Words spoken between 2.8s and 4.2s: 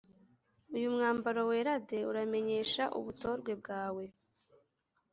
ubutorwe bwawe